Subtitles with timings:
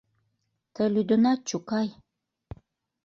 [0.73, 1.87] —Тый лӱдынат, чукай…